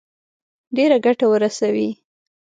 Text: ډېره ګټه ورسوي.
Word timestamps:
ډېره 0.75 0.97
ګټه 1.05 1.25
ورسوي. 1.31 1.89